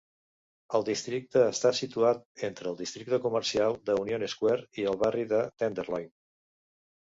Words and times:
El 0.77 0.85
districte 0.85 1.43
està 1.49 1.71
situat 1.79 2.23
entre 2.47 2.71
el 2.73 2.79
districte 2.81 3.21
comercial 3.27 3.79
de 3.91 3.99
Union 4.07 4.27
Square 4.35 4.69
i 4.85 4.89
el 4.95 4.99
barri 5.07 5.29
de 5.37 5.45
Tenderloin. 5.65 6.13